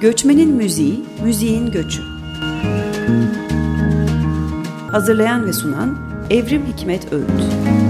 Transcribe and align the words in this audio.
Göçmenin 0.00 0.54
Müziği, 0.54 1.04
Müziğin 1.24 1.70
Göçü. 1.70 2.02
Hazırlayan 4.90 5.46
ve 5.46 5.52
sunan 5.52 5.98
Evrim 6.30 6.66
Hikmet 6.66 7.12
Öğüt. 7.12 7.87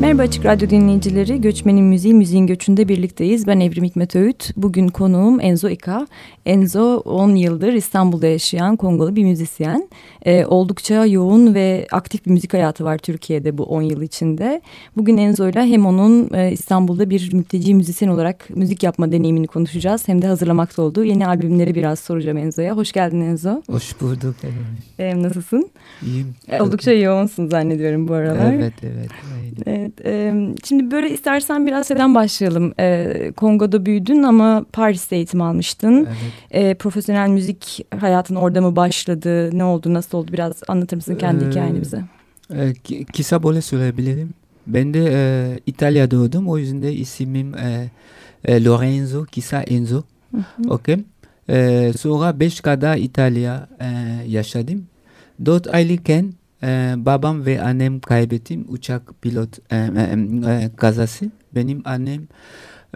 Merhaba 0.00 0.22
Açık 0.22 0.44
Radyo 0.44 0.70
dinleyicileri. 0.70 1.40
Göçmenin 1.40 1.84
Müziği, 1.84 2.14
Müziğin 2.14 2.46
Göçü'nde 2.46 2.88
birlikteyiz. 2.88 3.46
Ben 3.46 3.60
Evrim 3.60 3.84
Hikmet 3.84 4.16
Öğüt. 4.16 4.50
Bugün 4.56 4.88
konuğum 4.88 5.40
Enzo 5.40 5.68
Ika. 5.68 6.06
Enzo 6.46 6.96
10 6.96 7.34
yıldır 7.34 7.72
İstanbul'da 7.72 8.26
yaşayan 8.26 8.76
Kongolu 8.76 9.16
bir 9.16 9.24
müzisyen. 9.24 9.88
Ee, 10.26 10.44
oldukça 10.44 11.06
yoğun 11.06 11.54
ve 11.54 11.86
aktif 11.92 12.26
bir 12.26 12.30
müzik 12.30 12.54
hayatı 12.54 12.84
var 12.84 12.98
Türkiye'de 12.98 13.58
bu 13.58 13.64
10 13.64 13.82
yıl 13.82 14.02
içinde. 14.02 14.60
Bugün 14.96 15.16
Enzo 15.16 15.48
ile 15.48 15.66
hem 15.66 15.86
onun 15.86 16.34
e, 16.34 16.52
İstanbul'da 16.52 17.10
bir 17.10 17.32
mülteci 17.32 17.74
müzisyen 17.74 18.08
olarak 18.08 18.50
müzik 18.50 18.82
yapma 18.82 19.12
deneyimini 19.12 19.46
konuşacağız. 19.46 20.08
Hem 20.08 20.22
de 20.22 20.26
hazırlamakta 20.26 20.82
olduğu 20.82 21.04
yeni 21.04 21.26
albümleri 21.26 21.74
biraz 21.74 21.98
soracağım 21.98 22.38
Enzo'ya. 22.38 22.76
Hoş 22.76 22.92
geldin 22.92 23.20
Enzo. 23.20 23.62
Hoş 23.70 24.00
bulduk. 24.00 24.36
Ee, 24.98 25.22
nasılsın? 25.22 25.70
İyiyim. 26.02 26.34
Oldukça 26.60 26.92
yoğunsun 26.92 27.46
zannediyorum 27.46 28.08
bu 28.08 28.14
aralar. 28.14 28.52
Evet, 28.52 28.74
evet. 28.82 29.10
Evet, 30.04 30.06
e, 30.06 30.54
şimdi 30.64 30.90
böyle 30.90 31.10
istersen 31.10 31.66
biraz 31.66 31.88
şeyden 31.88 32.14
başlayalım. 32.14 32.72
E, 32.80 33.32
Kongo'da 33.36 33.86
büyüdün 33.86 34.22
ama 34.22 34.64
Paris'te 34.72 35.16
eğitim 35.16 35.42
almıştın. 35.42 36.08
Evet. 36.08 36.32
E, 36.50 36.74
profesyonel 36.74 37.28
müzik 37.28 37.86
hayatın 38.00 38.34
orada 38.34 38.60
mı 38.60 38.76
başladı? 38.76 39.58
Ne 39.58 39.64
oldu, 39.64 39.94
nasıl 39.94 40.18
oldu? 40.18 40.32
Biraz 40.32 40.62
anlatır 40.68 40.96
mısın 40.96 41.16
kendi 41.16 41.44
Ee, 41.44 41.48
hikayeni 41.48 41.80
bize? 41.80 42.02
E, 42.54 42.74
kısa 43.16 43.42
böyle 43.42 43.60
söyleyebilirim. 43.60 44.30
Ben 44.66 44.94
de 44.94 45.10
e, 45.12 45.58
İtalya'da 45.66 46.10
doğdum. 46.10 46.48
O 46.48 46.58
yüzden 46.58 46.82
de 46.82 46.92
isimim 46.92 47.54
e, 47.54 47.90
e, 48.44 48.64
Lorenzo, 48.64 49.26
kısa 49.34 49.62
Enzo. 49.62 50.02
Okay. 50.68 50.96
E, 51.48 51.92
sonra 51.98 52.40
beş 52.40 52.60
kadar 52.60 52.96
İtalya 52.96 53.68
e, 53.80 53.86
yaşadım. 54.26 54.86
Dört 55.44 55.74
aylıkken 55.74 56.32
e, 56.62 56.94
babam 56.96 57.46
ve 57.46 57.62
annem 57.62 58.00
kaybettim. 58.00 58.64
Uçak 58.68 59.22
pilot 59.22 59.58
e, 59.72 59.76
e, 59.76 59.80
e, 60.50 60.70
kazası. 60.76 61.30
Benim 61.54 61.82
annem 61.84 62.28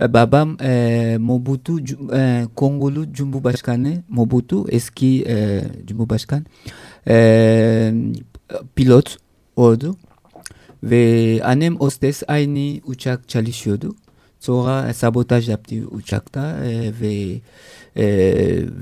e, 0.02 0.12
babam 0.12 0.56
e, 0.62 1.16
Mobutu 1.20 1.78
e, 2.14 2.44
Kongolu 2.56 3.12
Cumhurbaşkanı 3.12 4.02
Mobutu 4.08 4.68
eski 4.68 5.24
e, 5.28 5.62
Cumhurbaşkan 5.86 6.46
e, 7.08 7.94
pilot 8.74 9.16
oldu 9.56 9.96
ve 10.82 11.40
annem 11.44 11.76
hostes 11.76 12.22
aynı 12.28 12.80
uçak 12.84 13.28
çalışıyordu. 13.28 13.96
Sonra 14.40 14.94
sabotaj 14.94 15.48
yaptı 15.48 15.74
uçakta 15.90 16.64
e, 16.64 16.92
ve 17.00 17.40
e, 17.96 18.06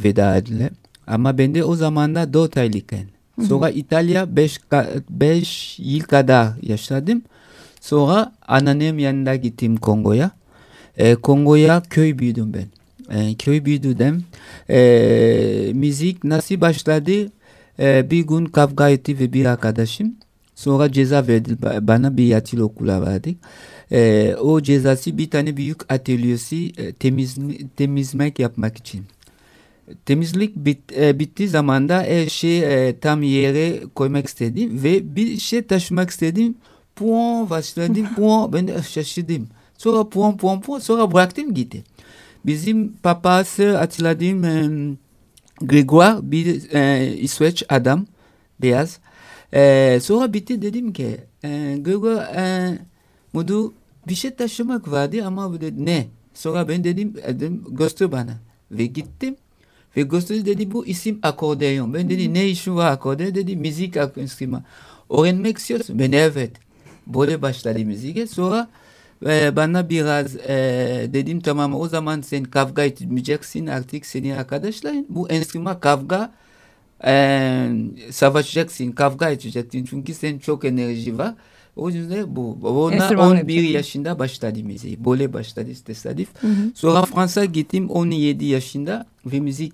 veda 0.05 0.37
ettiler. 0.37 0.71
Ama 1.07 1.39
ben 1.39 1.55
de 1.55 1.65
o 1.65 1.77
zaman 1.77 2.15
da 2.15 2.33
4 2.33 2.57
aylıkken. 2.57 3.12
Sonra 3.49 3.71
İtalya 3.71 4.37
5 4.37 4.61
5 5.11 5.79
yıl 5.79 6.01
kadar 6.01 6.53
yaşadım. 6.63 7.23
Sonra 7.81 8.33
anneannem 8.49 8.99
yanına 8.99 9.37
gittim 9.37 9.77
Kongo'ya. 9.77 10.31
E, 10.97 11.15
Kongo'ya 11.15 11.83
köy 11.91 12.19
büyüdüm 12.19 12.55
ben. 12.55 12.67
E, 13.19 13.35
köy 13.35 13.65
büyüdüm. 13.65 14.25
E, 14.71 15.73
müzik 15.75 16.25
nasıl 16.25 16.61
başladı? 16.61 17.13
E, 17.79 18.11
bir 18.11 18.21
gün 18.21 18.45
kavga 18.47 18.89
etti 18.89 19.19
ve 19.19 19.33
bir 19.33 19.45
arkadaşım. 19.45 20.15
Sonra 20.55 20.93
ceza 20.93 21.27
verdi 21.27 21.53
ba- 21.63 21.87
bana 21.89 22.17
bir 22.17 22.25
yatılı 22.25 22.65
okula 22.65 23.07
verdik. 23.07 23.39
E, 23.93 24.35
o 24.41 24.61
cezası 24.61 25.19
bir 25.19 25.31
tane 25.31 25.57
büyük 25.57 25.93
atölyesi 25.93 26.73
e, 26.77 26.93
temiz, 26.93 27.39
temizmek 27.77 28.39
yapmak 28.39 28.79
için. 28.79 29.05
Temizlik 30.07 30.57
bit, 30.57 30.93
e, 30.97 31.19
bittiği 31.19 31.49
zaman 31.49 31.89
da 31.89 32.03
her 32.03 32.29
şey 32.29 32.89
e, 32.89 32.99
tam 32.99 33.23
yere 33.23 33.81
koymak 33.95 34.27
istedim 34.27 34.83
ve 34.83 35.17
bir 35.17 35.39
şey 35.39 35.63
taşımak 35.63 36.11
istedim. 36.11 36.55
Puan 36.97 37.51
başladım 37.51 38.09
puan 38.17 38.53
ben 38.53 38.69
de 38.69 38.83
şaşırdım. 38.83 39.49
Sonra 39.79 40.09
puan 40.09 40.37
puan 40.37 40.61
puan 40.61 40.79
sonra 40.79 41.13
bıraktım 41.13 41.55
gitti. 41.55 41.85
Bizim 42.47 42.93
papası 42.93 43.77
hatırladığım 43.77 44.45
e, 44.45 44.97
Grégoire 45.61 46.31
bir 46.31 46.75
e, 46.75 47.13
İsveç 47.17 47.65
adam 47.69 48.07
beyaz. 48.63 48.99
E, 49.55 49.99
sonra 50.03 50.33
bitti 50.33 50.63
dedim 50.63 50.93
ki 50.93 51.17
e, 51.45 51.49
Grégoire 51.79 52.37
e, 52.37 52.79
müdür 53.33 53.71
bir 54.09 54.15
şey 54.15 54.31
taşımak 54.35 54.91
vardı 54.91 55.25
ama 55.27 55.53
ne? 55.77 56.07
Sonra 56.35 56.69
ben 56.69 56.85
dedim, 56.85 57.15
dedim 57.29 57.65
göster 57.71 58.13
bana 58.13 58.35
ve 58.71 58.87
gittim. 58.87 59.37
Ve 59.97 60.03
gösterdi 60.03 60.47
dedi 60.47 60.73
bu 60.73 60.87
isim 60.87 61.19
akordeon. 61.23 61.95
Ben 61.95 62.11
dedi 62.11 62.35
ne 62.35 62.49
işin 62.49 62.77
var 62.77 62.93
akordeon? 62.93 63.35
Dedi 63.35 63.57
müzik 63.57 63.97
enstrüman. 63.97 64.65
Öğrenmek 65.11 65.59
istiyorsun. 65.59 65.99
Ben 65.99 66.13
evet. 66.13 66.51
Böyle 67.07 67.43
başladı 67.43 67.79
müziğe. 67.79 68.27
Sonra 68.27 68.69
e, 69.27 69.57
bana 69.57 69.89
biraz 69.89 70.37
e, 70.37 71.11
dedim 71.13 71.41
tamam 71.41 71.75
o 71.75 71.89
zaman 71.89 72.21
sen 72.21 72.45
kavga 72.45 72.85
etmeyeceksin 72.85 73.67
artık 73.67 74.07
senin 74.07 74.31
arkadaşların. 74.31 75.07
Bu 75.09 75.29
enstrüman 75.31 75.81
kavga 75.81 76.33
e, 77.05 77.69
savaşacaksın, 78.11 78.93
kavga 78.93 79.31
edeceksin. 79.31 79.85
Çünkü 79.85 80.15
sen 80.15 80.39
çok 80.39 80.65
enerji 80.65 81.19
var. 81.19 81.35
O 81.77 81.91
yüzden 81.91 82.37
bu. 82.37 82.59
Ona 82.63 82.95
Enstrüman 82.95 83.31
11 83.31 83.39
yapacaksın. 83.39 83.75
yaşında 83.75 84.19
başladı 84.19 84.65
müziği. 84.65 85.05
Böyle 85.05 85.33
başladı 85.33 85.71
tesadüf. 85.87 86.29
Sonra 86.75 87.05
Fransa 87.05 87.45
gittim 87.45 87.91
17 87.91 88.45
yaşında 88.45 89.07
ve 89.27 89.41
müzik 89.41 89.73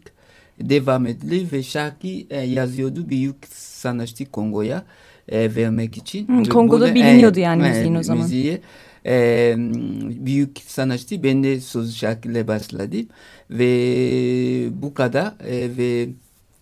devam 0.60 1.06
etti 1.06 1.53
ve 1.53 1.62
şarkı 1.62 2.08
e, 2.31 2.41
yazıyordu 2.41 3.08
büyük 3.08 3.37
sanatçı 3.50 4.31
Kongo'ya 4.31 4.84
e, 5.28 5.54
vermek 5.56 5.97
için. 5.97 6.28
Hı, 6.28 6.48
Kongo'da 6.48 6.81
burada, 6.81 6.94
biliniyordu 6.94 7.41
yani 7.41 7.62
müziğin 7.69 7.94
o 7.94 8.03
zaman. 8.03 8.22
Müziği, 8.22 8.60
e, 9.06 9.54
büyük 10.26 10.58
sanatçı 10.66 11.22
ben 11.22 11.44
de 11.44 11.60
söz 11.60 11.97
şarkıyla 11.97 12.48
başladım 12.48 13.06
ve 13.50 13.69
bu 14.82 14.94
kadar 14.94 15.26
e, 15.26 15.76
ve 15.76 16.08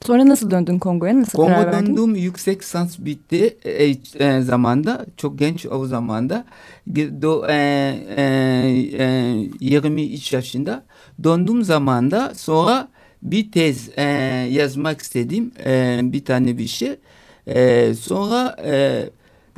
Sonra 0.04 0.26
nasıl 0.26 0.50
döndün 0.50 0.78
Kongo'ya? 0.78 1.20
Nasıl 1.20 1.38
karar 1.38 1.56
Kongo 1.56 1.76
verdin? 1.76 1.96
döndüm 1.96 2.14
yüksek 2.14 2.64
sans 2.64 2.98
bitti. 2.98 3.56
E, 3.64 3.84
e, 4.24 4.40
zamanda 4.40 5.06
çok 5.16 5.38
genç 5.38 5.66
o 5.66 5.86
zamanda. 5.86 6.44
Do, 7.22 7.46
e, 7.48 7.54
e, 8.16 8.22
e, 8.98 9.48
23 9.60 10.32
yaşında. 10.32 10.84
Döndüğüm 11.24 11.64
zamanda 11.64 12.32
sonra 12.34 12.88
bir 13.22 13.52
tez 13.52 13.90
e, 13.96 14.02
yazmak 14.50 15.00
istedim 15.00 15.52
e, 15.64 16.00
bir 16.02 16.24
tane 16.24 16.58
bir 16.58 16.66
şey. 16.66 16.96
E, 17.46 17.94
sonra 17.94 18.56
e, 18.64 19.04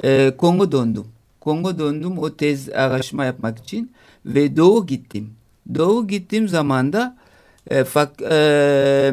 e, 0.05 0.33
Kongo 0.37 0.73
döndüm. 0.73 1.05
Kongo 1.41 1.79
döndüm 1.79 2.19
o 2.19 2.37
tez 2.37 2.69
araştırma 2.69 3.25
yapmak 3.25 3.59
için 3.59 3.93
ve 4.27 4.57
Doğu 4.57 4.87
gittim. 4.87 5.31
Doğu 5.75 6.09
gittiğim 6.09 6.49
zamanda 6.49 7.17
e, 7.71 7.85
fak, 7.85 8.23
e, 8.31 9.13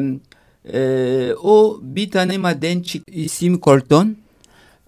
e, 0.72 1.34
o 1.42 1.80
bir 1.82 2.10
tane 2.10 2.38
maden 2.38 2.82
isim 3.06 3.58
kolton. 3.58 4.16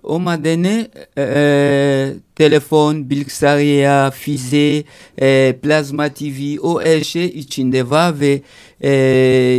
O 0.03 0.19
madeni 0.19 0.89
e, 1.17 1.23
e, 1.23 2.15
telefon, 2.35 3.11
bilgisayar, 3.11 4.11
füze, 4.11 4.85
e, 5.21 5.57
plazma 5.63 6.09
TV 6.09 6.59
o 6.63 6.83
her 6.83 7.01
şey 7.01 7.27
içinde 7.27 7.91
var 7.91 8.21
ve 8.21 8.43
e, 8.81 8.91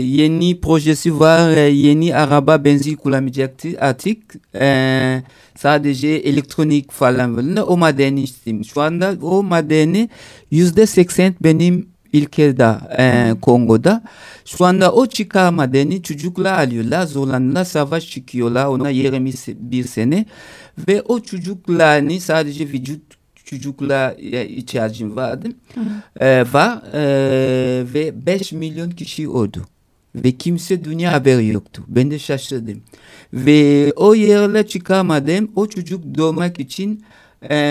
yeni 0.04 0.62
projesi 0.62 1.20
var. 1.20 1.58
e, 1.58 1.60
yeni 1.60 2.16
araba 2.16 2.64
benzin 2.66 2.96
kullanacaktı 2.96 3.70
artık. 3.80 4.18
E, 4.56 5.24
sadece 5.56 6.08
elektronik 6.08 6.92
falan 6.92 7.38
böyle. 7.38 7.62
O 7.62 7.78
madeni 7.78 8.24
istedim. 8.24 8.66
Şu 8.66 8.82
anda 8.82 9.16
o 9.22 9.44
madeni 9.44 10.10
yüzde 10.52 10.86
seksen 10.86 11.36
benim 11.44 11.89
ülkede 12.14 12.76
e, 12.98 13.34
Kongo'da. 13.42 14.04
Şu 14.46 14.66
anda 14.66 14.94
o 14.94 15.06
çıkar 15.06 15.50
madeni 15.50 16.04
çocuklar 16.04 16.66
alıyorlar, 16.66 17.06
zorlanıyorlar, 17.06 17.66
savaş 17.66 18.10
çıkıyorlar 18.10 18.66
ona 18.66 18.90
21 18.90 19.84
sene. 19.84 20.26
Ve 20.88 21.02
o 21.02 21.20
çocukların 21.20 22.18
sadece 22.18 22.68
vücut 22.68 23.02
çocuklar 23.46 24.16
e, 24.18 24.48
ihtiyacım 24.48 25.16
vardı. 25.16 25.48
E, 26.20 26.46
var 26.54 26.82
e, 26.94 27.94
ve 27.94 28.26
5 28.26 28.52
milyon 28.52 28.92
kişi 28.92 29.28
oldu. 29.28 29.66
Ve 30.16 30.32
kimse 30.32 30.84
dünya 30.84 31.14
haberi 31.14 31.48
yoktu. 31.48 31.84
Ben 31.88 32.12
de 32.12 32.20
şaşırdım. 32.20 32.82
Ve 33.34 33.92
o 33.96 34.16
yerle 34.16 34.68
çıkamadım. 34.68 35.52
O 35.56 35.68
çocuk 35.68 36.18
doğmak 36.18 36.60
için 36.60 37.04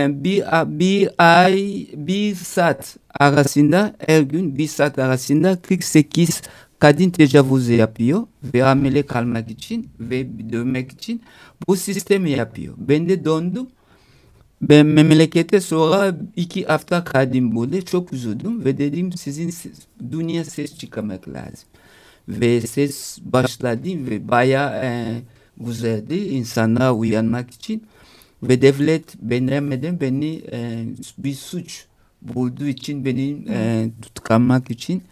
bir, 0.09 0.44
bir 0.79 1.11
ay, 1.19 1.87
bir 1.94 2.35
saat 2.35 2.97
arasında 3.20 3.97
her 4.06 4.20
gün 4.20 4.59
bir 4.59 4.69
saat 4.69 4.99
arasında 4.99 5.62
48 5.62 6.43
kadın 6.79 7.11
tecavüz 7.11 7.69
yapıyor 7.69 8.26
ve 8.55 8.62
hamile 8.62 9.03
kalmak 9.03 9.50
için 9.50 9.88
ve 10.00 10.26
dövmek 10.53 10.93
için 10.93 11.23
bu 11.69 11.76
sistemi 11.76 12.31
yapıyor. 12.31 12.75
Ben 12.79 13.09
de 13.09 13.25
döndüm 13.25 13.67
ben 14.62 14.87
memlekete 14.87 15.61
sonra 15.61 16.17
iki 16.37 16.64
hafta 16.64 17.05
kaldım 17.05 17.56
böyle 17.56 17.82
çok 17.82 18.12
üzüldüm 18.12 18.64
ve 18.64 18.79
dedim 18.79 19.12
sizin 19.12 19.55
dünya 20.12 20.44
ses 20.44 20.79
çıkarmak 20.79 21.29
lazım. 21.29 21.69
Ve 22.29 22.61
ses 22.61 23.19
başladı 23.23 23.88
ve 24.11 24.29
bayağı 24.29 24.85
e, 24.85 25.21
güzeldi 25.56 26.17
insanlar 26.17 26.93
uyanmak 26.93 27.50
için. 27.50 27.82
Ve 28.43 28.62
devlet 28.62 29.23
beğenmeden 29.23 30.00
beni 30.00 30.43
e, 30.52 30.85
bir 31.19 31.35
suç 31.35 31.85
bulduğu 32.23 32.67
için 32.67 33.05
beni 33.05 33.38
e, 33.50 33.87
tutuklamak 34.02 34.70
için 34.70 35.02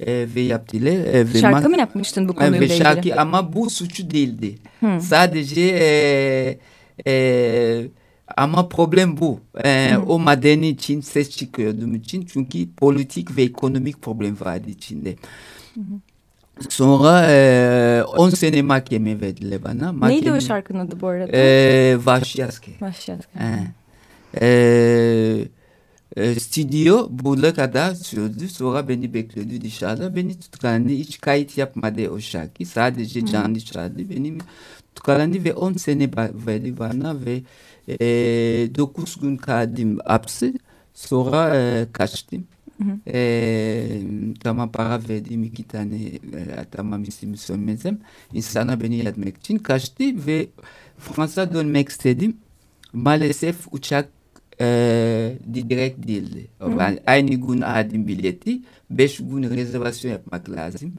e, 0.00 0.26
ve 0.34 0.40
yaptılar. 0.40 0.92
E, 0.92 1.34
ve 1.34 1.40
şarkı 1.40 1.68
mı 1.68 1.78
yapmıştın 1.78 2.28
bu 2.28 2.34
konuyla 2.34 2.56
ilgili? 2.58 2.78
şarkı 2.78 3.20
ama 3.20 3.52
bu 3.52 3.70
suçu 3.70 4.10
değildi. 4.10 4.58
Hı. 4.80 5.00
Sadece 5.00 5.60
e, 5.60 6.58
e, 7.06 7.88
ama 8.36 8.68
problem 8.68 9.16
bu. 9.16 9.40
E, 9.64 9.96
o 10.06 10.18
madeni 10.18 10.68
için 10.68 11.00
ses 11.00 11.30
çıkıyordum 11.30 11.94
için. 11.94 12.26
Çünkü 12.32 12.74
politik 12.74 13.36
ve 13.36 13.42
ekonomik 13.42 14.02
problem 14.02 14.36
vardı 14.40 14.70
içinde. 14.70 15.16
Hı. 15.74 15.80
Sonra 16.68 18.06
10 18.06 18.28
e, 18.28 18.36
sene 18.36 18.62
mahkeme 18.62 19.20
verdiler 19.20 19.64
bana. 19.64 19.92
Mahkeme, 19.92 20.20
Neydi 20.20 20.32
o 20.32 20.40
şarkının 20.40 20.78
adı 20.78 21.00
bu 21.00 21.06
arada? 21.06 21.32
E, 21.32 21.96
Vahşiyaski. 22.04 22.70
Vahşiyaski. 22.80 23.38
E, 23.38 24.46
e, 24.46 25.48
e, 26.16 26.34
stüdyo 26.34 27.06
burada 27.10 27.54
kadar 27.54 27.94
sürdü. 27.94 28.48
Sonra 28.48 28.88
beni 28.88 29.14
bekledi 29.14 29.60
dışarıda. 29.60 30.16
Beni 30.16 30.40
tutuklandı. 30.40 30.88
Hiç 30.88 31.20
kayıt 31.20 31.58
yapmadı 31.58 32.10
o 32.10 32.20
şarkı. 32.20 32.66
Sadece 32.66 33.26
canlı 33.26 33.60
çaldı. 33.60 34.10
Benim 34.10 34.38
tutuklandı 34.94 35.44
ve 35.44 35.54
10 35.54 35.72
sene 35.72 36.10
verdi 36.46 36.78
bana 36.78 37.16
ve 37.24 37.42
e, 37.88 38.74
9 38.74 39.20
gün 39.20 39.36
kaldım 39.36 39.98
hapsi. 40.04 40.54
Sonra 40.94 41.56
e, 41.56 41.86
kaçtım. 41.92 42.46
E, 43.06 44.00
tamam 44.40 44.72
para 44.72 45.00
verdim 45.08 45.42
iki 45.42 45.62
tane 45.62 45.96
e, 45.96 46.20
tamam 46.70 47.02
ismi 47.02 47.36
söylemeyeceğim. 47.36 47.98
İnsana 48.32 48.80
beni 48.80 48.96
yatmak 48.96 49.36
için 49.36 49.58
kaçtı 49.58 50.26
ve 50.26 50.46
Fransa 50.98 51.54
dönmek 51.54 51.88
istedim. 51.88 52.36
Maalesef 52.92 53.72
uçak 53.72 54.08
e, 54.60 55.38
direkt 55.54 56.06
değildi. 56.08 56.46
Yani 56.80 56.98
aynı 57.06 57.30
gün 57.30 57.60
aldım 57.60 58.08
bileti. 58.08 58.60
Beş 58.90 59.16
gün 59.18 59.42
rezervasyon 59.42 60.12
yapmak 60.12 60.50
lazım. 60.50 60.92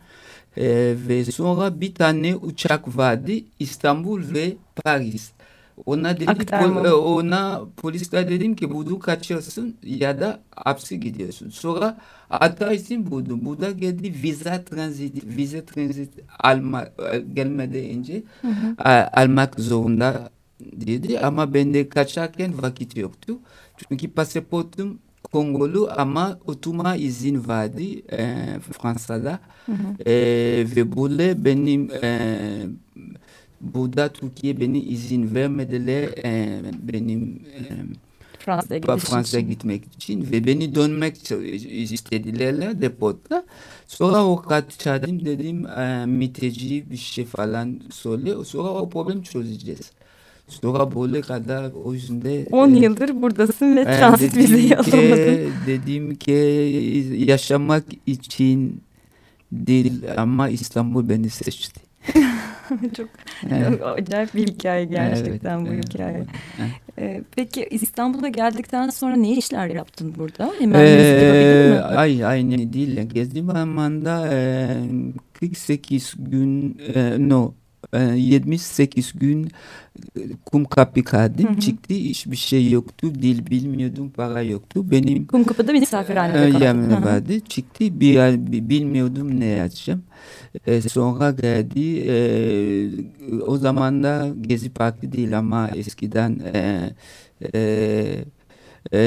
E, 0.57 0.95
ve 1.07 1.25
sonra 1.25 1.81
bir 1.81 1.95
tane 1.95 2.35
uçak 2.35 2.97
vardı 2.97 3.31
İstanbul 3.59 4.33
ve 4.33 4.53
Paris. 4.75 5.31
Ona 5.85 6.19
dedim 6.19 6.45
pol, 6.45 6.91
ona 7.15 7.61
polisler 7.77 8.29
dedim 8.29 8.55
ki 8.55 8.71
bunu 8.71 8.99
kaçıyorsun 8.99 9.75
ya 9.83 10.19
da 10.19 10.39
hapse 10.55 10.95
gidiyorsun. 10.95 11.49
Sonra 11.49 11.97
hata 12.29 12.73
için 12.73 13.11
buldum. 13.11 13.45
Burada 13.45 13.71
geldi 13.71 14.13
vize 14.23 14.63
transit, 14.65 15.25
vize 15.37 15.65
transit 15.65 16.09
alma, 16.39 16.87
gelmeden 17.33 17.97
önce 17.97 18.23
hı 18.41 18.47
hı. 18.47 18.75
almak 19.13 19.59
zorunda 19.59 20.29
dedi 20.59 21.19
ama 21.19 21.53
bende 21.53 21.89
kaçarken 21.89 22.61
vakit 22.61 22.97
yoktu. 22.97 23.37
Çünkü 23.77 24.11
pasaportum 24.11 24.99
Kongolu 25.23 25.89
ama 25.97 26.39
oturma 26.45 26.95
izin 26.95 27.47
vardı 27.47 27.81
e, 28.11 28.35
Fransa'da. 28.59 29.39
Hı 29.65 29.71
hı. 29.71 30.09
E, 30.09 30.13
ve 30.75 30.97
böyle 30.97 31.45
benim 31.45 31.91
e, 32.03 32.09
burada 33.61 34.09
Türkiye 34.09 34.59
beni 34.59 34.79
izin 34.79 35.35
vermediler 35.35 36.03
e, 36.03 36.61
benim 36.83 37.41
e, 37.45 37.61
Fransa'ya 38.39 38.97
Fransa 38.97 39.39
gitmek 39.39 39.83
için 39.95 40.31
ve 40.31 40.47
beni 40.47 40.75
dönmek 40.75 41.17
istediler 41.71 42.81
depoda. 42.81 43.45
Sonra 43.87 44.25
o 44.25 44.35
kat 44.35 44.79
çağırdım 44.79 45.25
dedim 45.25 45.65
e, 45.65 46.05
miteci 46.05 46.91
bir 46.91 46.97
şey 46.97 47.25
falan 47.25 47.81
söyle. 47.91 48.45
Sonra 48.45 48.69
o 48.69 48.89
problem 48.89 49.21
çözeceğiz. 49.21 49.91
Sonra 50.47 50.95
böyle 50.95 51.21
kadar 51.21 51.71
o 51.83 51.93
yüzden 51.93 52.45
10 52.51 52.75
e, 52.75 52.79
yıldır 52.79 53.21
buradasın 53.21 53.75
ve 53.75 53.83
transit 53.83 54.37
vizeyi 54.37 54.77
alamadın. 54.77 55.51
Dedim 55.67 56.15
ki 56.15 56.31
yaşamak 57.27 57.83
için 58.05 58.81
değil 59.51 59.93
ama 60.17 60.49
İstanbul 60.49 61.09
beni 61.09 61.29
seçti. 61.29 61.88
Çok 62.97 63.07
evet. 63.49 63.81
acayip 63.97 64.35
bir 64.35 64.47
hikaye 64.47 64.85
gerçekten 64.85 65.57
evet, 65.57 65.69
bu 65.69 65.73
evet, 65.73 65.93
hikaye. 65.93 66.25
Evet. 66.59 66.69
Ee, 66.99 67.21
peki 67.35 67.67
İstanbul'a 67.71 68.27
geldikten 68.27 68.89
sonra 68.89 69.15
ne 69.15 69.31
işler 69.31 69.67
yaptın 69.67 70.15
burada? 70.17 70.51
Hemen 70.59 70.79
ee, 70.79 71.79
ay, 71.79 72.25
aynı 72.25 72.73
değil. 72.73 73.01
Gezdiğim 73.01 73.47
zamanda 73.47 74.33
e, 74.33 74.67
48 75.33 76.13
gün 76.17 76.81
e, 76.93 77.29
no 77.29 77.53
78 77.97 79.13
gün 79.13 79.51
Kumkapı 80.45 81.03
kaldım. 81.03 81.59
Çıktı 81.59 81.93
hiçbir 81.93 82.35
şey 82.35 82.69
yoktu. 82.69 83.15
Dil 83.15 83.49
bilmiyordum, 83.49 84.09
para 84.09 84.41
yoktu. 84.41 84.91
Benim 84.91 85.27
Kumkapı'da 85.27 85.73
bir 85.73 85.79
misafirhanede 85.79 86.49
kaldım. 86.51 86.61
Yemin 86.61 87.03
vardı. 87.03 87.39
Çıktı 87.39 87.99
bir 87.99 88.17
ay 88.17 88.37
bilmiyordum 88.47 89.39
ne 89.39 89.45
yapacağım. 89.45 90.03
E, 90.67 90.81
sonra 90.81 91.31
geldi. 91.31 91.99
E, 92.07 92.15
o 93.47 93.57
zaman 93.57 94.03
da 94.03 94.27
Gezi 94.41 94.69
Parkı 94.69 95.11
değil 95.11 95.37
ama 95.37 95.69
eskiden 95.75 96.39
e, 96.53 96.89
e, 97.53 97.59
e, 98.93 98.99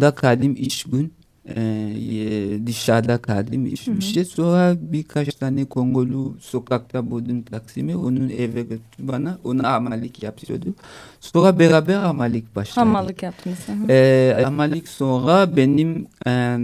da 0.00 0.14
kaldım 0.14 0.52
üç 0.52 0.84
gün 0.84 1.12
e, 1.48 2.66
dışarıda 2.66 3.18
kaldım 3.18 3.76
şey. 4.00 4.24
Sonra 4.24 4.76
birkaç 4.80 5.34
tane 5.34 5.64
Kongolu 5.64 6.36
sokakta 6.40 7.10
buldum 7.10 7.42
Taksim'e. 7.42 7.96
Onun 7.96 8.28
eve 8.28 8.62
götürdü 8.62 8.80
bana. 8.98 9.38
Ona 9.44 9.68
amalik 9.74 10.22
yapıyordu. 10.22 10.74
Sonra 11.20 11.58
beraber 11.58 11.94
amalik 11.94 12.56
başladı. 12.56 12.80
Hamallık 12.80 13.22
yaptınız. 13.22 13.58
E, 13.88 14.42
amalik 14.46 14.88
sonra 14.88 15.56
benim 15.56 16.06
e, 16.26 16.56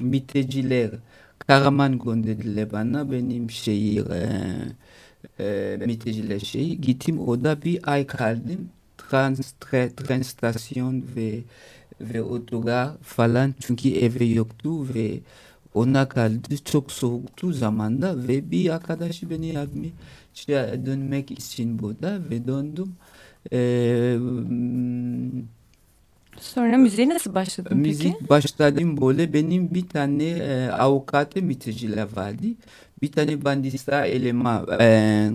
miteciler 0.00 0.90
Karaman 1.38 1.98
gönderdiler 1.98 2.72
bana. 2.72 3.12
Benim 3.12 3.50
şehir 3.50 4.06
e, 4.10 4.28
e, 5.40 5.76
miteciler 5.86 6.40
şey. 6.40 6.76
Gittim 6.76 7.18
orada 7.18 7.62
bir 7.62 7.92
ay 7.92 8.06
kaldım. 8.06 8.68
Trans, 8.98 9.40
tre, 9.60 9.90
tren 9.96 10.22
stasyon 10.22 11.04
ve 11.16 11.38
ve 12.00 12.22
otogar 12.22 12.90
falan 13.02 13.54
çünkü 13.60 13.88
evi 13.88 14.34
yoktu 14.34 14.94
ve 14.94 15.20
ona 15.74 16.08
kaldı 16.08 16.56
çok 16.64 16.92
soğuktu 16.92 17.52
zamanda 17.52 18.28
ve 18.28 18.50
bir 18.50 18.70
arkadaşı 18.70 19.30
beni 19.30 19.54
şey, 20.34 20.56
dönmek 20.86 21.30
için 21.30 21.78
burada 21.78 22.18
ve 22.30 22.46
döndüm. 22.46 22.92
Ee, 23.52 24.16
Sonra 26.40 26.76
müziğe 26.78 27.08
nasıl 27.08 27.34
başladın 27.34 27.78
müzik 27.78 28.12
peki? 28.12 28.28
başladım 28.28 29.00
böyle 29.00 29.32
benim 29.32 29.74
bir 29.74 29.88
tane 29.88 30.24
e, 30.24 30.68
avukatı 30.68 31.42
miteciler 31.42 32.06
vardı. 32.16 32.46
Bir 33.02 33.12
tane 33.12 33.44
bandista 33.44 34.06
elema 34.06 34.66
e, 34.80 35.30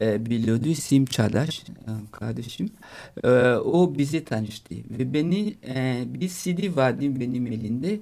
e, 0.00 0.26
biliyordu 0.26 0.74
Sim 0.74 1.04
Çağdaş 1.04 1.60
e, 1.60 1.90
kardeşim. 2.12 2.70
E, 3.24 3.28
o 3.54 3.94
bizi 3.98 4.24
tanıştı 4.24 4.74
ve 4.74 5.14
beni 5.14 5.54
e, 5.66 6.04
bir 6.06 6.28
CD 6.28 6.76
vardı 6.76 7.20
benim 7.20 7.46
elinde. 7.46 8.00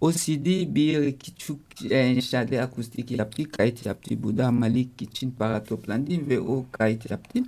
O 0.00 0.12
CD 0.12 0.74
bir 0.74 1.18
küçük 1.18 1.60
e, 1.90 2.20
şarkı 2.20 2.62
akustik 2.62 3.10
yaptı, 3.10 3.50
kayıt 3.50 3.86
yaptı. 3.86 4.22
Bu 4.22 4.38
da 4.38 4.50
Malik 4.50 5.02
için 5.02 5.30
para 5.30 5.64
toplandı 5.64 6.28
ve 6.28 6.40
o 6.40 6.64
kayıt 6.72 7.10
yaptı. 7.10 7.38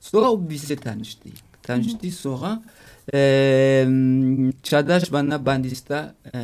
Sonra 0.00 0.30
o 0.30 0.50
bizi 0.50 0.76
tanıştı. 0.76 1.28
Tanıştı 1.62 2.10
sonra 2.10 2.62
e, 3.14 3.88
Çağdaş 4.62 5.12
bana 5.12 5.46
bandista 5.46 6.14
e, 6.34 6.40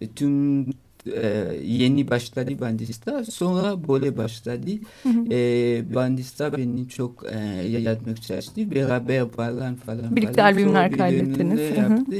e, 0.00 0.08
tüm 0.16 0.66
e, 1.06 1.56
yeni 1.64 2.10
başladı 2.10 2.60
bandista. 2.60 3.24
Sonra 3.24 3.88
böyle 3.88 4.16
başladı. 4.16 4.70
Hı 5.02 5.08
hı. 5.08 5.24
E, 5.34 5.94
bandista 5.94 6.56
beni 6.56 6.88
çok 6.88 7.24
e, 7.32 7.38
yaratmak 7.68 8.22
çalıştı. 8.22 8.70
Beraber 8.70 9.28
falan 9.28 9.74
falan. 9.74 10.16
Birlikte 10.16 10.34
falan. 10.34 10.52
albümler 10.52 10.92
kaydettiniz. 10.92 11.76
Yaptı. 11.76 12.16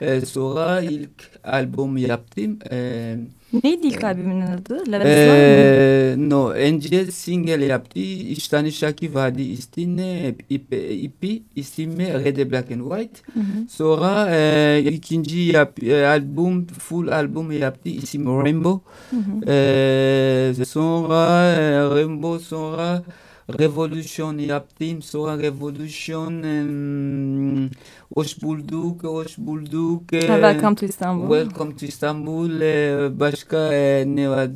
E, 0.00 0.20
sonra 0.20 0.80
ilk 0.80 1.30
albüm 1.44 1.96
yaptım. 1.96 2.58
E, 2.70 3.16
Neydi 3.62 3.86
ilk 3.86 4.04
albümün 4.04 4.40
adı? 4.40 4.92
La 4.92 5.00
ee, 5.04 6.14
no, 6.18 6.50
önce 6.50 7.06
single 7.06 7.64
yaptı. 7.64 8.00
Üç 8.30 8.48
tane 8.48 8.70
şarkı 8.70 9.14
vardı 9.14 9.42
üstüne. 9.42 10.34
İpi, 10.50 11.42
ismi 11.56 12.24
Red, 12.24 12.50
Black 12.50 12.72
and 12.72 12.80
White. 12.80 13.20
Hı 13.34 13.40
hı. 13.40 13.68
Sonra 13.70 14.36
e, 14.36 14.82
ikinci 14.90 15.38
yap, 15.38 15.82
e, 15.82 16.06
albüm, 16.06 16.66
full 16.66 17.08
albüm 17.08 17.52
yaptı. 17.52 17.88
İsmi 17.88 18.26
Rainbow. 18.26 18.90
Hı 19.10 19.16
hı. 19.16 19.50
E, 20.60 20.64
sonra 20.64 21.44
e, 21.44 21.78
Rainbow 21.94 22.44
sonra 22.44 23.02
Revolution 23.50 24.38
yaptım. 24.38 25.02
Sonra 25.02 25.38
Revolution 25.38 26.42
em, 26.42 27.70
hoş 28.14 28.42
bulduk, 28.42 29.04
hoş 29.04 29.38
bulduk. 29.38 30.12
Ha, 30.12 30.16
e, 30.16 30.20
Welcome 30.20 30.74
to 30.76 30.86
İstanbul. 30.86 31.40
Welcome 31.40 31.76
to 31.76 31.86
İstanbul. 31.86 32.60
e, 32.60 33.20
başka 33.20 33.74
e, 33.74 34.04
ne 34.06 34.30
var? 34.30 34.48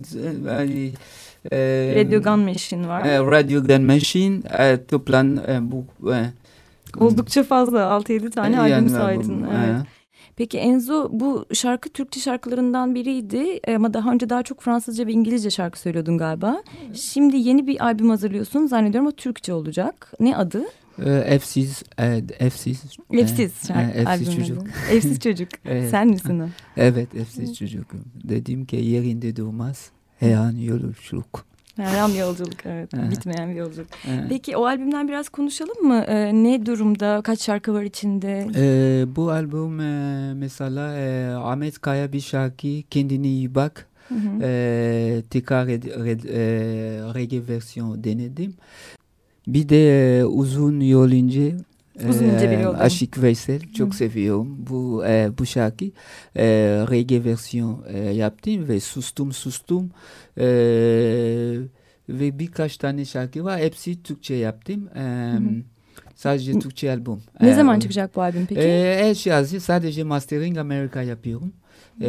Radio 1.94 2.22
Gun 2.22 2.40
Machine 2.40 2.88
var. 2.88 3.04
Radio 3.04 3.62
Gun 3.64 3.82
Machine. 3.82 4.40
Toplam 4.88 5.36
bu. 5.60 5.84
Oldukça 6.98 7.42
fazla 7.42 7.80
6-7 7.80 8.30
tane 8.30 8.60
albüm 8.60 8.88
saydın. 8.88 9.42
Evet. 9.42 9.97
Peki 10.38 10.58
Enzo 10.58 11.08
bu 11.12 11.46
şarkı 11.52 11.88
Türkçe 11.88 12.20
şarkılarından 12.20 12.94
biriydi 12.94 13.60
e, 13.64 13.76
ama 13.76 13.94
daha 13.94 14.12
önce 14.12 14.30
daha 14.30 14.42
çok 14.42 14.60
Fransızca 14.60 15.06
ve 15.06 15.12
İngilizce 15.12 15.50
şarkı 15.50 15.80
söylüyordun 15.80 16.18
galiba. 16.18 16.62
Şimdi 16.94 17.36
yeni 17.36 17.66
bir 17.66 17.84
albüm 17.84 18.08
hazırlıyorsun 18.08 18.66
zannediyorum 18.66 19.08
o 19.08 19.12
Türkçe 19.12 19.52
olacak. 19.52 20.12
Ne 20.20 20.36
adı? 20.36 20.64
Efsiz. 21.06 21.82
Efsiz. 22.38 22.82
Efsiz 23.12 23.52
E, 23.64 23.66
şarkı 23.66 23.98
Efsiz 23.98 24.36
çocuk. 24.36 24.62
Efsiz 24.90 25.20
çocuk. 25.20 25.48
Evet. 25.64 25.90
Sen 25.90 26.08
misin 26.08 26.40
o? 26.40 26.46
Evet, 26.76 27.14
efsiz 27.14 27.58
çocuk. 27.58 27.86
Dedim 28.24 28.64
ki 28.64 28.76
yerinde 28.76 29.36
durmaz. 29.36 29.90
Her 30.18 30.34
an 30.34 30.52
yolculuk. 30.56 31.44
Meram 31.78 32.14
yolculuk 32.18 32.66
evet. 32.66 32.92
Bitmeyen 33.10 33.50
bir 33.50 33.54
yolculuk. 33.54 33.86
Peki 34.28 34.56
o 34.56 34.64
albümden 34.66 35.08
biraz 35.08 35.28
konuşalım 35.28 35.86
mı? 35.86 36.04
E, 36.08 36.34
ne 36.44 36.66
durumda? 36.66 37.20
Kaç 37.24 37.40
şarkı 37.40 37.74
var 37.74 37.82
içinde? 37.82 38.46
e, 38.56 39.16
bu 39.16 39.30
albüm 39.30 39.80
e, 39.80 40.34
mesela 40.34 40.96
e, 40.96 41.28
Ahmet 41.34 41.78
Kaya 41.78 42.12
bir 42.12 42.20
şarkı 42.20 42.68
kendine 42.90 43.26
iyi 43.26 43.54
bak. 43.54 43.86
Hı 44.08 44.14
hı. 44.14 44.42
E, 44.42 45.22
tekrar 45.30 45.66
ed- 45.66 45.94
red- 46.04 46.28
e, 46.28 46.40
reggae 47.14 47.48
versiyon 47.48 48.04
denedim. 48.04 48.54
Bir 49.46 49.68
de 49.68 50.18
e, 50.18 50.24
uzun 50.24 50.80
yol 50.80 51.10
ince. 51.10 51.56
Uzun 52.08 52.24
ince 52.24 52.50
bir 52.50 52.58
yolda. 52.58 52.78
Aşık 52.78 53.22
Veysel 53.22 53.60
çok 53.60 53.92
Hı. 53.92 53.96
seviyorum 53.96 54.56
bu 54.70 55.06
e, 55.06 55.30
bu 55.38 55.46
şarkı 55.46 55.84
e, 56.36 56.44
reggae 56.90 57.24
versiyon 57.24 57.84
e, 57.88 57.98
yaptım 57.98 58.68
ve 58.68 58.80
sustum 58.80 59.32
sustum 59.32 59.90
E, 60.38 60.44
ve 62.08 62.38
birkaç 62.38 62.76
tane 62.76 63.04
şarkı 63.04 63.44
var 63.44 63.60
hepsi 63.60 64.02
Türkçe 64.02 64.34
yaptım 64.34 64.88
E, 64.96 65.32
hı. 65.36 65.40
sadece 66.14 66.58
Türkçe 66.58 66.90
albüm 66.90 67.18
Ne 67.40 67.50
E, 67.50 67.54
zaman 67.54 67.78
çıkacak 67.78 68.16
bu 68.16 68.22
albüm 68.22 68.46
peki? 68.46 68.60
e, 68.60 68.98
her 69.00 69.14
şey 69.14 69.32
hazır. 69.32 69.60
Sadece 69.60 70.02
mastering 70.04 70.58
Amerika 70.58 71.02
yapıyorum. 71.02 71.52
E, 72.02 72.08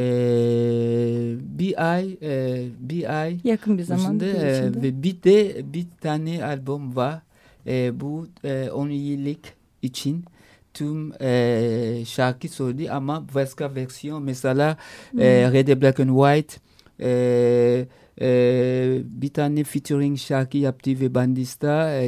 bir 1.60 1.92
ay, 1.94 2.18
e, 2.22 2.66
bir 2.80 3.20
ay 3.22 3.38
Yakın 3.44 3.78
bir 3.78 3.84
zamanda. 3.84 4.26
içinde, 4.28 4.74
bir 4.74 4.80
e, 4.80 4.84
ve 4.84 5.04
bir 5.04 5.24
de 5.24 5.62
bir 5.74 5.86
tane 6.02 6.46
albüm 6.46 6.96
var. 6.96 7.22
E, 7.68 8.00
bu 8.00 8.28
e, 8.44 8.70
10 8.74 8.90
yıllık 8.90 9.40
için 9.82 10.26
tüm 10.74 11.14
e, 11.22 12.04
şarkı 12.06 12.48
söyledi 12.48 12.92
ama 12.92 13.26
başka 13.36 13.76
versiyon 13.76 14.24
mesela 14.24 14.78
e, 15.20 15.26
Red 15.54 15.82
Black 15.82 16.00
and 16.00 16.10
White 16.10 16.56
e, 17.00 17.86
e, 18.22 19.00
bir 19.04 19.30
tane 19.30 19.64
featuring 19.64 20.18
şarkı 20.18 20.58
yaptı 20.58 20.92
ve 21.00 21.16
bandista 21.16 21.94
e, 21.94 22.06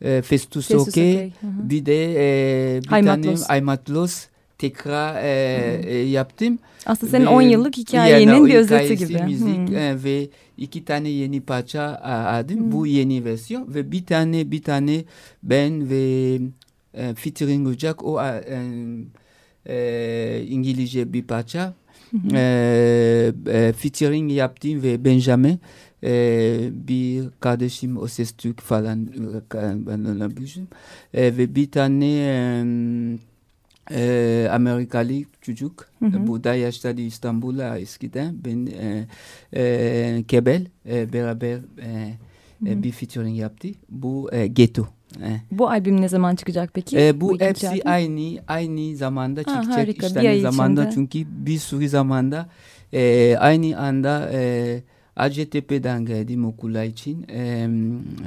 e, 0.00 0.22
Festus 0.22 0.68
Festus 0.68 0.88
Oke 0.88 1.24
hı. 1.40 1.46
bir 1.70 1.86
de 1.86 2.12
e, 2.76 2.82
bir 2.82 2.88
Haymatlos. 2.88 3.24
tane 3.40 3.46
Aymatlos 3.52 4.26
tekrar 4.58 5.24
e, 5.24 5.80
e, 5.86 5.96
yaptım. 5.98 6.58
Aslında 6.86 7.10
senin 7.10 7.26
Ve 7.26 7.28
10 7.30 7.42
yıllık 7.42 7.76
hikayenin 7.76 8.32
yani 8.32 8.46
bir 8.46 8.54
özeti 8.54 8.96
gibi. 8.96 9.22
müzik 9.22 9.72
e, 9.76 10.04
ve 10.04 10.28
iki 10.58 10.84
tane 10.84 11.08
yeni 11.08 11.40
parça 11.40 11.82
aldım. 12.38 12.66
Hı. 12.66 12.72
Bu 12.72 12.86
yeni 12.86 13.24
versiyon 13.24 13.74
ve 13.74 13.92
bir 13.92 14.06
tane 14.06 14.50
bir 14.50 14.62
tane 14.62 15.04
ben 15.42 15.90
ve 15.90 16.38
e, 16.94 17.14
featuring 17.14 17.66
olacak 17.66 18.04
o 18.04 18.22
e, 18.22 18.44
e, 19.66 20.44
İngilizce 20.48 21.12
bir 21.12 21.22
parça. 21.22 21.74
E, 22.32 23.32
e, 23.46 23.72
featuring 23.72 24.32
yaptım 24.32 24.82
ve 24.82 25.04
Benjamin 25.04 25.60
e, 26.02 26.58
bir 26.88 27.24
kardeşim 27.40 27.98
o 27.98 28.06
ses 28.06 28.32
Türk 28.32 28.60
falan 28.60 29.08
e. 30.36 30.68
E, 31.14 31.36
ve 31.36 31.54
bir 31.54 31.70
tane 31.70 32.06
e, 32.06 32.64
e, 33.90 34.48
Amerikalı 34.52 35.12
çocuk 35.40 35.88
Hı 35.98 36.06
hı. 36.06 36.26
burada 36.26 36.54
yaşadı 36.54 37.00
İstanbul'a 37.00 37.78
eskiden 37.78 38.34
ben 38.44 38.66
e, 38.66 39.06
e, 39.56 40.24
Kebel 40.28 40.66
e, 40.88 41.12
beraber 41.12 41.56
e, 41.82 42.14
e, 42.66 42.82
bir 42.82 42.92
featuring 42.92 43.38
yaptı. 43.38 43.68
Bu 43.88 44.30
e, 44.32 44.46
Ghetto. 44.46 44.86
E. 45.22 45.40
Bu 45.50 45.68
albüm 45.70 46.00
ne 46.00 46.08
zaman 46.08 46.36
çıkacak 46.36 46.70
peki? 46.74 46.98
E, 47.00 47.20
bu 47.20 47.34
ikinci 47.34 47.44
hepsi 47.48 47.68
albüm? 47.68 47.82
aynı 47.84 48.38
aynı 48.48 48.96
zamanda 48.96 49.40
Ha, 49.40 49.44
çıkacak. 49.44 49.78
harika, 49.78 50.06
İki 50.06 50.16
bir 50.16 50.28
ay 50.28 50.40
zamanda 50.40 50.80
içinde. 50.88 50.94
çünkü 50.94 51.28
bir 51.46 51.58
sürü 51.58 51.88
zamanda 51.88 52.48
e, 52.92 53.36
aynı 53.36 53.78
anda 53.78 54.30
e, 54.32 54.82
Hacettepe'den 55.16 56.04
geldim 56.06 56.44
okula 56.46 56.84
için. 56.84 57.26
E, 57.28 57.68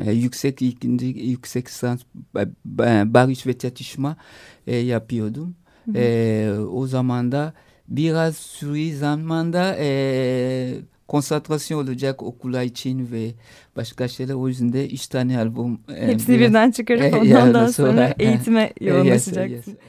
e, 0.05 0.11
yüksek 0.11 0.61
ikinci 0.61 1.05
yüksek 1.05 1.67
lisans 1.67 2.01
ba- 2.35 2.49
ba- 2.77 3.13
barış 3.13 3.47
ve 3.47 3.57
çatışma 3.57 4.17
e, 4.67 4.75
yapıyordum. 4.75 5.55
E, 5.95 6.49
o 6.71 6.87
zamanda 6.87 7.53
biraz 7.87 8.35
sürü 8.37 8.97
zamanda 8.97 9.75
e, 9.79 9.89
konsantrasyon 11.07 11.83
olacak 11.83 12.23
okula 12.23 12.63
için 12.63 13.11
ve 13.11 13.31
başka 13.75 14.07
şeyler 14.07 14.33
o 14.33 14.47
yüzden 14.47 14.73
de 14.73 14.87
üç 14.89 15.07
tane 15.07 15.37
albüm. 15.37 15.79
e, 15.95 16.07
Hepsini 16.07 16.35
biraz- 16.39 16.49
birden 16.49 16.71
çıkarıp 16.71 17.01
E, 17.13 17.15
ondan 17.37 17.67
sonra- 17.67 17.71
sonra 17.71 18.15
eğitime 18.19 18.73
Yes, 18.81 18.89
yoğunlaşacaksın. 18.93 19.71
yes. 19.71 19.79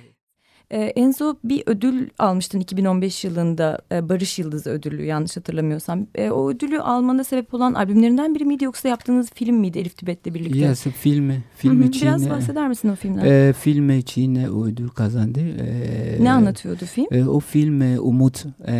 Ee, 0.73 0.77
Enzo 0.97 1.35
bir 1.45 1.62
ödül 1.67 2.09
almıştın 2.19 2.61
2015 2.61 3.25
yılında 3.25 3.79
e, 3.93 4.09
Barış 4.09 4.39
Yıldızı 4.39 4.71
ödülü 4.71 5.05
yanlış 5.05 5.37
hatırlamıyorsam. 5.37 6.07
E, 6.15 6.31
o 6.31 6.50
ödülü 6.50 6.81
almana 6.81 7.25
sebep 7.25 7.55
olan 7.55 7.75
albümlerinden 7.75 8.35
biri 8.35 8.45
miydi 8.45 8.65
yoksa 8.65 8.89
yaptığınız 8.89 9.31
film 9.35 9.57
miydi 9.57 9.79
Elif 9.79 9.97
Tibet'le 9.97 10.27
birlikte? 10.35 10.59
Yes, 10.59 10.83
film, 10.83 11.29
Hı 11.31 11.35
film 11.57 11.83
hı, 11.83 11.87
için. 11.87 12.03
Biraz 12.03 12.27
e, 12.27 12.31
bahseder 12.31 12.69
misin 12.69 12.89
o 12.89 12.95
filmden? 12.97 13.25
e, 13.25 13.53
film 13.53 13.91
için 13.91 14.35
e, 14.35 14.50
o 14.50 14.65
ödül 14.67 14.89
kazandı. 14.89 15.41
E, 15.41 16.25
ne 16.25 16.33
anlatıyordu 16.33 16.85
film? 16.85 17.07
e, 17.11 17.25
o 17.25 17.41
film 17.41 17.83
e, 17.83 18.00
Umut 18.00 18.45
e, 18.67 18.75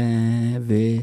ve 0.69 0.97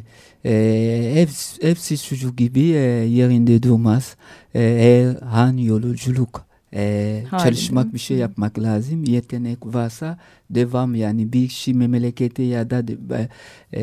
e, 0.46 1.12
hepsi, 1.14 1.64
hepsi 1.68 2.04
çocuk 2.04 2.38
gibi 2.38 2.62
e, 2.62 2.78
yerinde 3.06 3.64
durmaz. 3.64 4.16
E, 4.56 5.14
her 5.32 5.40
an 5.40 5.58
yolculuk. 5.58 6.47
E, 6.78 7.24
çalışmak 7.44 7.94
bir 7.94 8.00
şey 8.00 8.18
yapmak 8.18 8.60
lazım. 8.60 9.04
Yetenek 9.04 9.58
varsa 9.66 10.18
devam 10.50 10.96
yani 10.96 11.34
bir 11.34 11.50
şey 11.50 11.74
memlekete 11.74 12.44
ya 12.44 12.70
da 12.70 12.88
de, 12.88 13.30
e, 13.74 13.82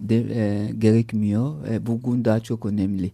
de, 0.00 0.16
e, 0.16 0.70
gerekmiyor. 0.78 1.68
E, 1.68 1.86
bugün 1.86 2.24
daha 2.24 2.40
çok 2.40 2.66
önemli. 2.66 3.10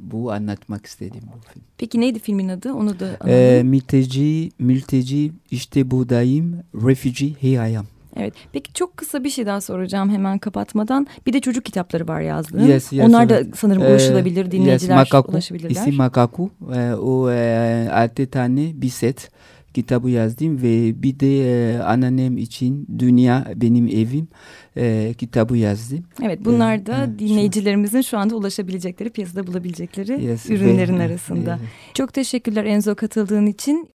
Bu 0.00 0.32
anlatmak 0.32 0.86
istedim 0.86 1.22
bu 1.22 1.52
film. 1.52 1.62
Peki 1.78 2.00
neydi 2.00 2.18
filmin 2.18 2.48
adı? 2.48 2.72
Onu 2.72 3.00
da. 3.00 3.18
Ee, 3.28 3.62
mülteci, 3.64 4.50
mülteci 4.58 5.32
işte 5.50 5.90
buradayım. 5.90 6.56
Refugee, 6.74 7.34
here 7.40 7.72
I 7.72 7.78
am. 7.78 7.86
Evet. 8.16 8.34
Peki 8.52 8.72
çok 8.72 8.96
kısa 8.96 9.24
bir 9.24 9.30
şey 9.30 9.46
daha 9.46 9.60
soracağım 9.60 10.10
hemen 10.10 10.38
kapatmadan. 10.38 11.06
Bir 11.26 11.32
de 11.32 11.40
çocuk 11.40 11.64
kitapları 11.64 12.08
var 12.08 12.20
yazdığın. 12.20 12.66
Yes, 12.66 12.92
yes, 12.92 13.06
Onlar 13.08 13.28
da 13.28 13.36
evet. 13.40 13.46
sanırım 13.56 13.82
Ee, 13.82 13.90
ulaşılabilir, 13.90 14.50
dinleyiciler 14.50 14.96
yes, 14.98 15.12
Makaku, 15.12 15.32
ulaşabilirler. 15.32 15.70
İsim 15.70 15.94
Makaku. 15.94 16.50
Ee, 16.74 16.92
o 16.94 17.30
e, 17.30 17.88
altı 17.92 18.26
tane 18.26 18.70
bir 18.74 18.88
set 18.88 19.30
kitabı 19.74 20.10
yazdım 20.10 20.62
ve 20.62 21.02
bir 21.02 21.20
de 21.20 21.72
e, 21.74 21.78
anneannem 21.78 22.38
için 22.38 22.86
Dünya 22.98 23.46
Benim 23.56 23.86
Evim 23.88 24.28
e, 24.76 25.14
kitabı 25.18 25.56
yazdım. 25.56 26.04
Evet 26.22 26.38
bunlar 26.44 26.86
da 26.86 27.04
Evet, 27.08 27.18
dinleyicilerimizin 27.18 28.00
şu 28.00 28.18
anda 28.18 28.36
ulaşabilecekleri, 28.36 29.10
piyasada 29.10 29.46
bulabilecekleri 29.46 30.24
Yes, 30.24 30.50
ürünlerin 30.50 30.98
ve- 30.98 31.02
arasında. 31.02 31.58
Evet. 31.60 31.70
Çok 31.94 32.12
teşekkürler 32.12 32.64
Enzo 32.64 32.94
katıldığın 32.94 33.46
için. 33.46 33.88